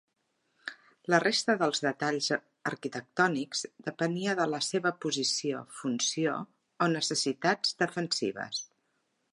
La 1.13 1.17
resta 1.23 1.55
dels 1.59 1.81
detalls 1.87 2.29
arquitectònics 2.71 3.61
depenia 3.91 4.35
de 4.41 4.49
la 4.55 4.61
seva 4.69 4.93
posició, 5.07 5.63
funció 5.83 6.39
o 6.87 6.91
necessitats 6.99 7.81
defensives. 7.85 8.67